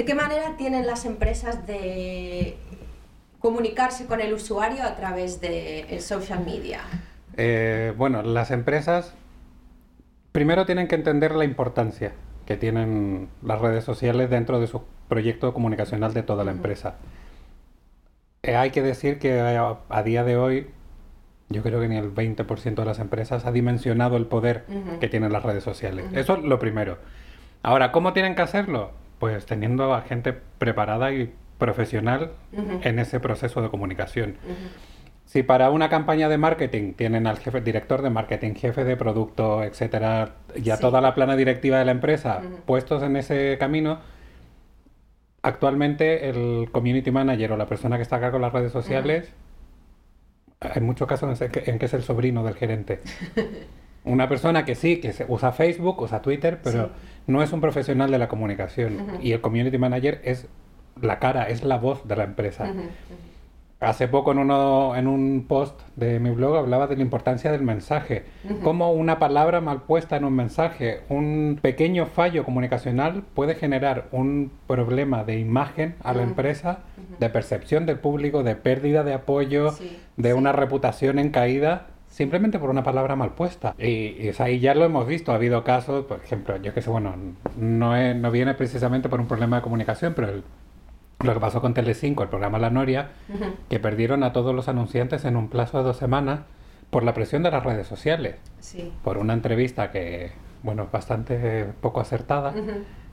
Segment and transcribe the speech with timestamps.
[0.00, 2.56] ¿De qué manera tienen las empresas de
[3.38, 6.80] comunicarse con el usuario a través de el social media?
[7.36, 9.12] Eh, bueno, las empresas
[10.32, 12.12] primero tienen que entender la importancia
[12.46, 16.94] que tienen las redes sociales dentro de su proyecto comunicacional de toda la empresa.
[18.42, 20.70] Eh, hay que decir que a, a, día de hoy
[21.50, 24.64] yo creo que ni el 20% de las empresas ha dimensionado el poder
[24.98, 26.06] que tienen las redes sociales.
[26.14, 26.96] Eso es lo primero.
[27.62, 28.98] Ahora, ¿cómo tienen que hacerlo?
[29.20, 32.32] Pues teniendo a gente preparada y profesional
[32.82, 34.34] en ese proceso de comunicación.
[35.26, 39.62] Si para una campaña de marketing tienen al jefe, director de marketing, jefe de producto,
[39.62, 44.00] etcétera, y a toda la plana directiva de la empresa puestos en ese camino,
[45.42, 49.32] actualmente el community manager o la persona que está acá con las redes sociales,
[50.60, 53.00] hay muchos casos en que, es el sobrino del gerente.
[54.04, 56.90] Una persona que sí, que usa Facebook, usa Twitter, pero
[57.26, 59.18] no es un profesional de la comunicación.
[59.22, 60.48] Y el community manager es
[61.00, 62.72] la cara, es la voz de la empresa.
[63.80, 67.62] Hace poco en, uno, en un post de mi blog hablaba de la importancia del
[67.62, 68.24] mensaje.
[68.62, 74.52] Cómo una palabra mal puesta en un mensaje, un pequeño fallo comunicacional puede generar un
[74.66, 76.80] problema de imagen a la empresa,
[77.18, 79.74] de percepción del público, de pérdida de apoyo,
[80.18, 81.86] de una reputación en caída
[82.20, 83.74] simplemente por una palabra mal puesta.
[83.78, 86.90] Y, y ahí ya lo hemos visto, ha habido casos, por ejemplo, yo que sé,
[86.90, 87.14] bueno,
[87.56, 90.44] no, no viene precisamente por un problema de comunicación, pero el
[91.24, 93.10] lo que pasó con Telecinco, el programa La Noria,
[93.68, 96.40] que perdieron a todos los anunciantes en un plazo de dos semanas
[96.90, 98.36] por la presión de las redes sociales.
[98.58, 98.92] Sí.
[99.04, 102.54] Por una entrevista que, bueno, bastante poco acertada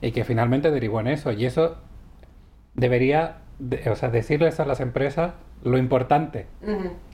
[0.00, 1.32] y que finalmente derivó en eso.
[1.32, 1.76] Y eso
[2.74, 3.38] debería,
[3.90, 6.46] o sea, decirles a las empresas lo importante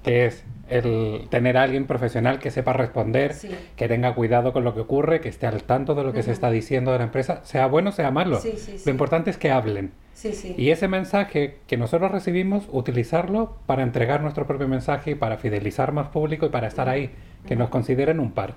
[0.03, 3.35] que es el tener a alguien profesional que sepa responder,
[3.77, 6.33] que tenga cuidado con lo que ocurre, que esté al tanto de lo que se
[6.33, 8.41] está diciendo de la empresa, sea bueno, sea malo.
[8.85, 9.93] lo importante es que hablen.
[10.57, 15.93] Y ese mensaje que nosotros recibimos, utilizarlo para entregar nuestro propio mensaje y para fidelizar
[15.93, 17.11] más público y para estar ahí,
[17.47, 18.55] que nos consideren un par.